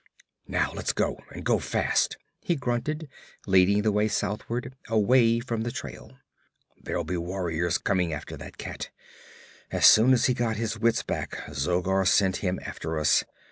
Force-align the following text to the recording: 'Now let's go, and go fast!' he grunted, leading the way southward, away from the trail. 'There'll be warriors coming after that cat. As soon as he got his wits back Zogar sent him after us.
'Now 0.47 0.71
let's 0.73 0.93
go, 0.93 1.19
and 1.31 1.45
go 1.45 1.59
fast!' 1.59 2.17
he 2.41 2.55
grunted, 2.55 3.07
leading 3.45 3.83
the 3.83 3.91
way 3.91 4.07
southward, 4.07 4.73
away 4.87 5.39
from 5.39 5.61
the 5.61 5.69
trail. 5.69 6.17
'There'll 6.81 7.03
be 7.03 7.17
warriors 7.17 7.77
coming 7.77 8.11
after 8.11 8.35
that 8.35 8.57
cat. 8.57 8.89
As 9.69 9.85
soon 9.85 10.11
as 10.13 10.25
he 10.25 10.33
got 10.33 10.55
his 10.57 10.79
wits 10.79 11.03
back 11.03 11.43
Zogar 11.53 12.03
sent 12.07 12.37
him 12.37 12.59
after 12.63 12.97
us. 12.97 13.23